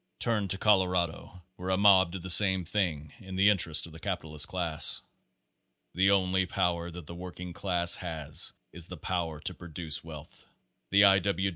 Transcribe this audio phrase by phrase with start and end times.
[0.19, 3.99] Turn to Colorado, where a mob did the same thing in the interest of the
[3.99, 4.99] capitalist class.
[5.93, 10.47] The only power that the working class has is the, power to produce wealth.
[10.89, 11.19] The I.
[11.19, 11.49] W.